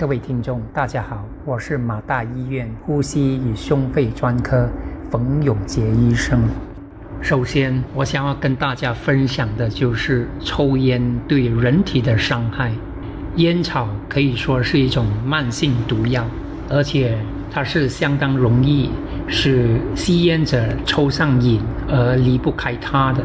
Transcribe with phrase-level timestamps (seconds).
[0.00, 4.66] 各位听众，大家好，我是马大医院呼吸与胸肺专科
[5.10, 6.40] 冯永杰医生。
[7.20, 12.72] 首先，我想要跟大家分享的就是抽烟对人体的伤害。
[13.36, 16.24] 烟草可以说是一种慢性毒药，
[16.70, 17.18] 而且
[17.50, 18.88] 它是相当容易
[19.28, 23.22] 使吸烟者抽上瘾而离不开它的，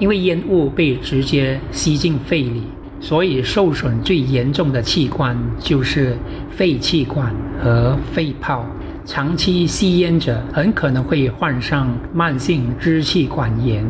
[0.00, 2.64] 因为烟雾被直接吸进肺里。
[3.06, 6.16] 所以，受损最严重的器官就是
[6.50, 7.32] 肺气管
[7.62, 8.66] 和肺泡。
[9.04, 13.86] 长期吸烟者很可能会患上慢性支气管炎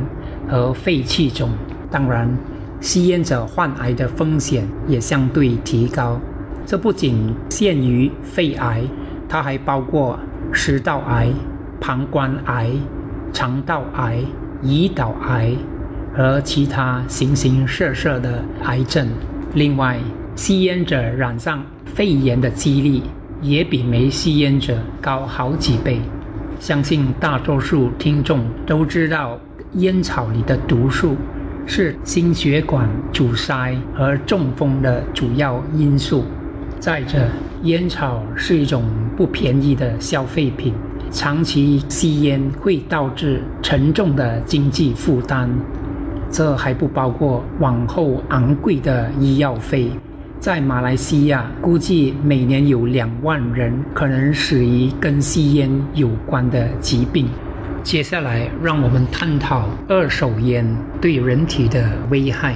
[0.47, 1.48] 和肺气肿。
[1.91, 2.29] 当然，
[2.79, 6.21] 吸烟者患癌的风险也相对提高。
[6.66, 8.83] 这不仅限于肺癌，
[9.27, 10.19] 它还包括
[10.52, 11.30] 食道癌、
[11.80, 12.71] 膀胱癌、
[13.33, 14.19] 肠道癌、
[14.62, 15.52] 胰岛癌。
[16.16, 19.07] 和其他形形色色的癌症。
[19.52, 19.98] 另外，
[20.34, 23.02] 吸烟者染上肺炎的几率
[23.43, 26.01] 也比没吸烟者高好几倍。
[26.59, 29.38] 相信大多数听众都知道，
[29.74, 31.15] 烟草里的毒素
[31.66, 36.24] 是心血管阻塞和中风的主要因素。
[36.80, 37.29] 再者，
[37.65, 38.85] 烟草是一种
[39.16, 40.73] 不便宜的消费品，
[41.10, 45.51] 长期吸烟会导致沉重的经济负担。
[46.30, 49.91] 这还不包括往后昂贵的医药费。
[50.38, 57.27] 在马来西亚，估计每年有两万人可能死于跟吸烟有关的疾病。
[57.82, 60.66] 接下来，让我们探讨二手烟
[61.01, 62.54] 对人体的危害。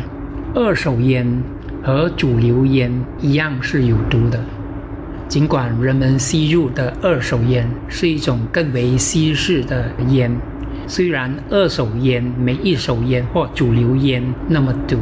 [0.55, 1.27] 二手烟
[1.83, 4.39] 和主流烟一样是有毒的，
[5.27, 10.31] 尽管人们吸入的二手烟是一种更为稀释的烟。
[10.91, 14.99] 虽然二手烟没一手烟或主流烟那么毒，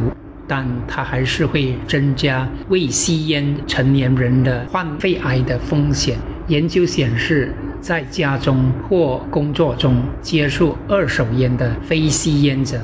[0.47, 6.19] 但它还是会增加未吸烟成年人的患肺癌的风险。
[6.48, 12.79] 研究显示，在家中或工作中接触二手烟的非吸烟者，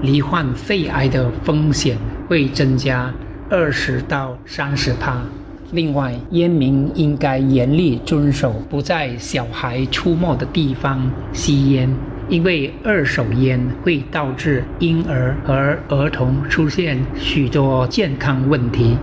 [0.00, 3.12] 罹患肺癌的风险会增加
[3.50, 5.20] 二十到三十帕。
[5.72, 11.94] 另外，烟民应该严厉遵守不在小孩出没的地方吸烟。
[12.28, 18.96] 因为二手烟会导致婴儿和儿童出现许多健康问题，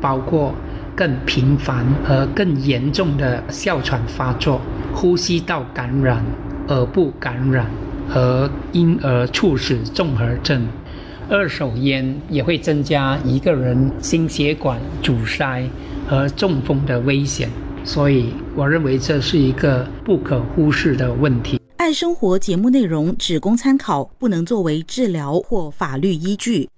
[0.00, 0.54] 包括
[0.94, 4.60] 更频繁和更严重的哮喘发作、
[4.92, 6.22] 呼吸道感染、
[6.68, 7.64] 耳部感染
[8.06, 10.66] 和婴儿猝死综合症。
[11.30, 15.62] 二手烟也会增加一个人心血管阻塞
[16.06, 17.48] 和中风的危险，
[17.84, 21.57] 所以我认为这是一个不可忽视的问题。
[21.88, 26.68] 爱生活节目内容只供参考，不能作为治疗或法律依据。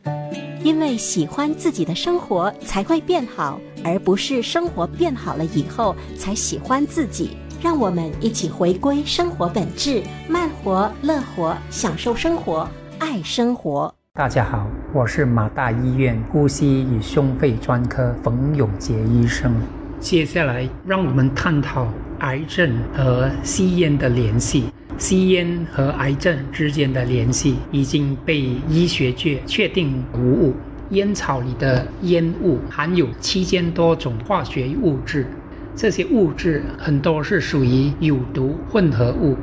[0.63, 7.31] 因为喜欢自己的生活才会变好，而不是生活变好了以后才喜欢自己。
[7.61, 13.93] 让我们一起回归生活本质，慢活、乐活，享受生活，爱生活。
[14.15, 19.61] 大家好，我是马大医院呼吸与胸肺专科冯永杰医生。
[19.99, 21.89] 接下来，让我们探讨
[22.21, 24.67] 癌症和吸烟的联系。
[25.01, 30.55] 吸烟和癌症之间的联系已经被医学界确定无误。
[30.91, 35.27] 烟草里的烟雾含有七千多种化学物质，
[35.75, 39.37] 这些物质很多是属于有毒混合物。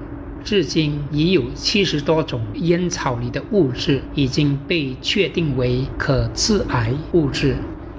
[0.44, 7.56] 至今已有七十多种烟草里的物质已经被确定为可致癌物质。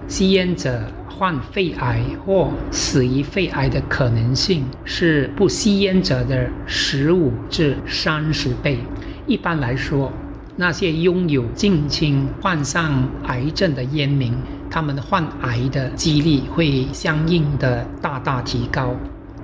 [0.09, 0.83] 吸烟者。
[1.19, 8.79] 患肺癌或死于肺癌的可能性是不吸烟者的十五至三十倍。
[9.27, 10.13] 一般来说，
[10.55, 14.33] 那些拥有近亲患上癌症的烟民，
[14.71, 18.95] 他们患癌的几率会相应的大大提高。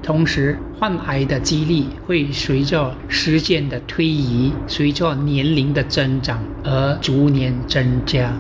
[0.01, 8.33] 同时，患癌的几率会随着时间的推移，随着年龄的增长而逐年增加。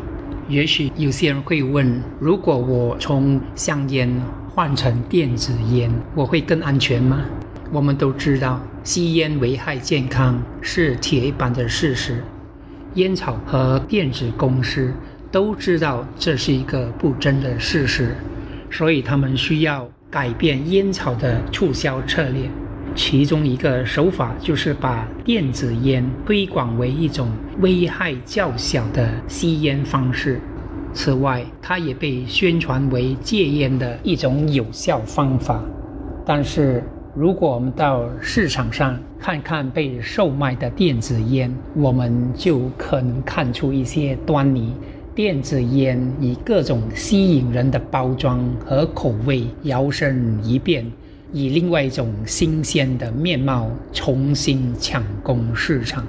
[0.49, 4.10] 也许有些人会问：如果我从香烟
[4.50, 7.23] 换成电子烟，我会更安全吗？
[7.73, 12.23] 我们都知道，吸烟危害健康是铁一般的事实。
[12.94, 14.93] 烟草和电子公司
[15.32, 18.14] 都知道这是一个不争的事实，
[18.70, 22.49] 所以他们需要改变烟草的促销策略。
[22.94, 27.29] 其中一个手法就是把电子烟推广为一种
[27.61, 30.41] 危害较小的吸烟方式。
[30.93, 35.61] 此外，它也被宣传为戒烟的一种有效方法。
[36.25, 36.85] 但是，
[37.17, 44.73] 如果我们到市场上看看被售卖的电子烟，我们就可能看出一些端倪。
[45.17, 50.85] 电子烟以各种吸引人的包装和口味摇身一变，
[51.34, 56.06] 以另外一种新鲜的面貌重新抢攻市场。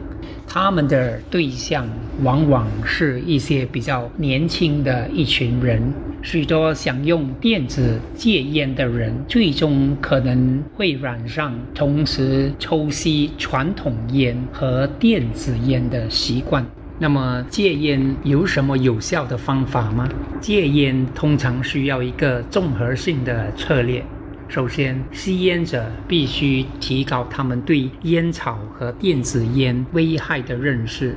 [0.48, 1.90] 他们的对象
[2.22, 5.82] 往往是一些比较年轻的一群人，
[6.22, 16.64] 许多想用电子戒烟的人，最终可能会染上同时抽吸传统烟和电子烟的习惯。
[17.00, 20.08] 那么戒烟有什么有效的方法吗？
[20.40, 24.02] 戒烟通常需要一个综合性的策略。
[24.48, 31.16] 首先，吸烟者必须提高他们对烟草和电子烟危害的认识，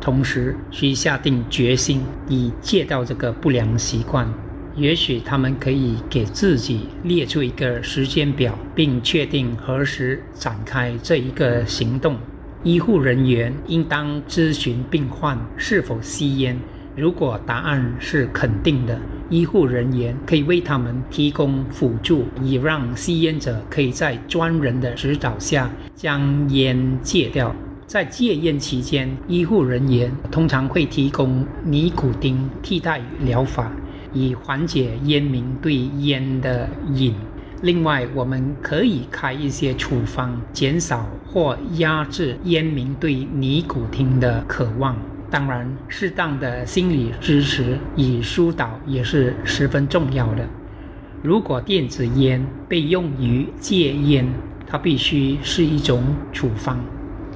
[0.00, 4.32] 同时需下定决心以戒掉这个不良习惯。
[4.76, 12.16] 也许他们可以给自己列出一个时间表，并确定何时展开这一个行动。
[12.62, 16.56] 医护人员应当咨询病患是否吸烟。
[16.96, 27.54] 如果答案是肯定的，医护人员可以为他们提供辅助，以让吸烟者可以在专人的指导下将烟戒掉。
[27.86, 33.72] 在戒烟期间，医护人员通常会提供尼古丁替代疗法，
[34.12, 37.14] 以缓解烟民对烟的瘾。
[37.62, 44.96] 另外，我们可以开一些处方，减少或压制烟民对尼古丁的渴望。
[45.30, 50.46] 当然，适当的心理支持与疏导也是十分重要的。
[51.22, 54.26] 如果电子烟被用于戒烟，
[54.66, 56.02] 它必须是一种
[56.32, 56.78] 处方。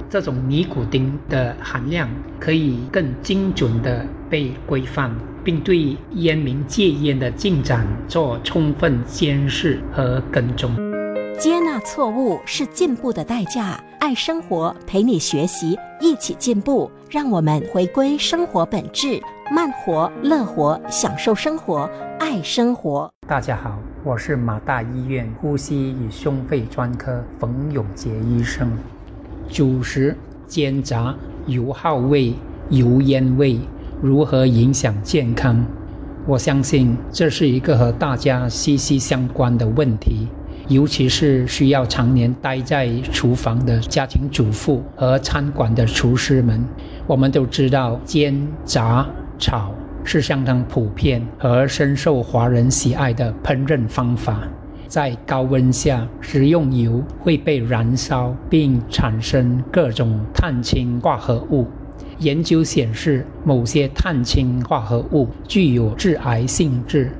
[0.09, 2.07] 这种尼古丁的含量
[2.39, 5.11] 可以更精准地被规范，
[5.43, 10.92] 并对烟民戒烟的进展做充分监视和跟踪。
[11.43, 13.77] 接纳错误是进步的代价。
[13.99, 16.89] 爱生活，陪你学习，一起进步。
[17.09, 23.11] 让我们回归生活本质，慢活、乐活，享受生活，爱生活。
[23.27, 28.71] 大家好，我是马大医院呼吸与胸肺专科冯永杰医生。
[29.49, 30.15] 主食
[30.47, 31.13] 煎炸、
[31.47, 32.33] 油耗味、
[32.69, 33.59] 油烟味
[34.01, 35.61] 如何影响健康？
[36.25, 40.29] 我相信这是一个和大家息息相关的问题。
[40.69, 46.63] 尤其是需要常年待在厨房的家庭主妇和餐馆的厨师们，
[47.05, 49.05] 我们都知道煎、炸、
[49.37, 49.73] 炒
[50.03, 54.39] 是相当普遍和深受华人喜爱的烹饪方法。
[54.87, 61.67] 在高温下食用油会被燃烧，并产生各种碳氢化合物。
[62.19, 67.11] 研究显示，某些碳氢化合物具有致癌性质。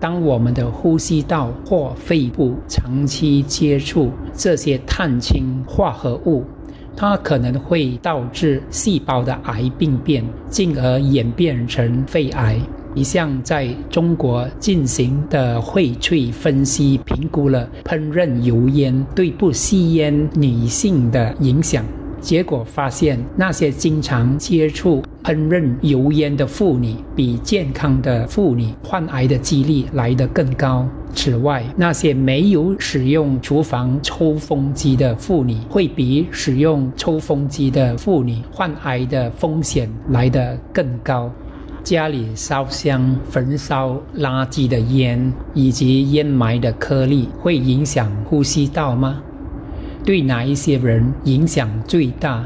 [0.00, 6.42] 当我们的呼吸道或肺部长期接触这些碳氢化合物，
[6.96, 12.58] 它可能会导致细胞的癌病变，进而演变成肺癌。
[12.94, 21.84] 一项在中国进行的荟萃分析，评估了烹饪油烟对不吸烟女性的影响。
[22.20, 30.84] 结果发现，那些经常接触烹饪油烟的妇女，比健康的妇女患癌的几率来得更高。
[31.14, 41.30] 此外，那些没有使用厨房抽风机的妇女，会比使用抽风机的妇女患癌的风险来得更高。
[41.84, 49.22] 家里烧香、焚烧垃圾的烟以及烟霾的颗粒，会影响呼吸道吗？
[50.04, 52.44] 对哪一些人影响最大？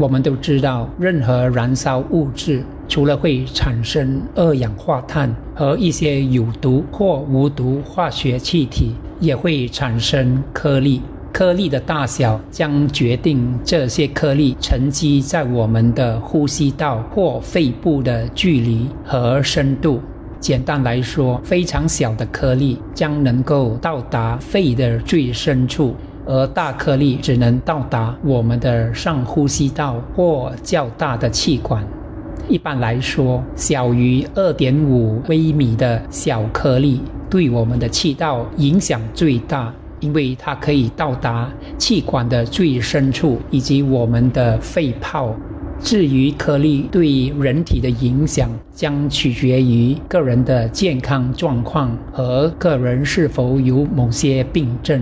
[0.00, 11.02] 我们都知道，任何燃烧物质除了会产生二氧化碳和一些有毒或无毒化学气体，也会产生颗粒。
[11.32, 20.00] 颗粒的大小将决定这些颗粒沉积在我们的呼吸道或肺部的距离和深度。
[20.38, 25.96] 简单来说，非常小的颗粒将能够到达肺的最深处。
[26.28, 31.82] 而大颗粒只能到达我们的上呼吸道或较大的气管。
[32.48, 45.34] 一般来说，小于二点五微米的小颗粒对我们的气道影响最大，因为它可以到达气管的最深处以及我们的肺泡。
[45.80, 55.00] 至于颗粒对人体的影响，将取决于个人的健康状况和个人是否有某些病症。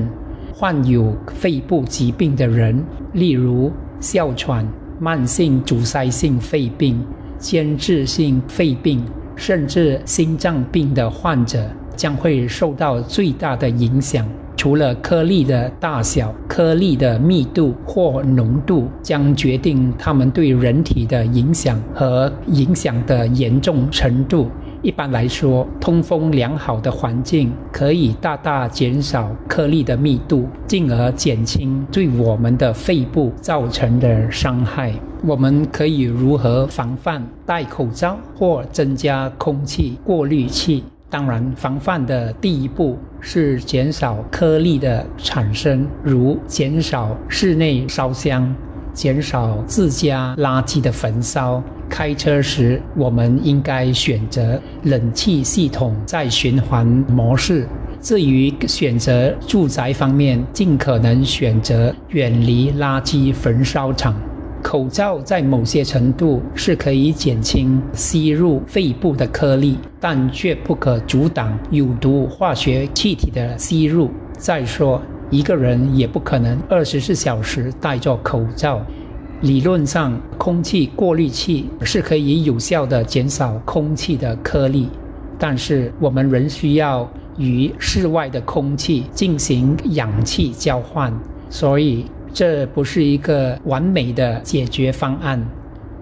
[0.59, 2.83] 患有肺部疾病的人，
[3.13, 3.71] 例如
[4.01, 4.67] 哮喘、
[4.99, 6.99] 慢性阻塞性肺病、
[7.39, 9.05] 间质性肺病，
[9.37, 14.27] 甚至心脏病的患者，将会受到最大的影响。
[14.57, 24.51] 除了颗粒的大小、颗粒的密度或浓度将决定它们对人体的影响和影响的严重程度。
[24.87, 34.93] 一般来说，通风良好的环境可以大大减少颗粒的密度，进而减轻对我们的肺部造成的伤害。
[35.25, 37.21] 我们可以如何防范？
[37.45, 40.85] 戴口罩或增加空气过滤器。
[41.11, 48.55] 当然，防范的第一步是减少颗粒的产生，如减少室内烧香。
[48.95, 51.63] 减少自家垃圾的焚烧。
[51.89, 57.67] 开车时，我们应该选择冷气系统在循环模式。
[58.01, 64.15] 至于选择住宅方面，尽可能选择远离垃圾焚烧厂。
[64.63, 74.11] 口罩在某些程度是可以减轻吸入肺部的颗粒，但却不可阻挡有毒化学气体的吸入。
[74.37, 75.01] 再说。
[75.29, 78.81] 一个人也不可能二十四小时戴着口罩。
[79.43, 84.89] 理论上，空气过滤器是可以有效地减少空气的颗粒，
[85.39, 91.13] 但是我们仍需要与室外的空气进行氧气交换，
[91.51, 95.41] 所以这不是一个完美的解决方案。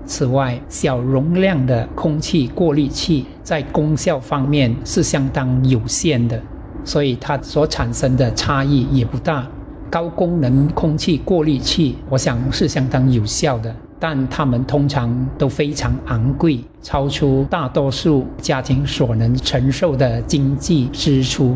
[0.06, 6.40] 此外，小容量的空气过滤器在功效方面是相当有限的。
[6.84, 9.46] 所以它所产生的差异也不大。
[9.94, 21.54] 高功能空气过滤器，我想是相当有效的，但它们通常都非常昂贵，超出大多数家庭所能承受的经济支出。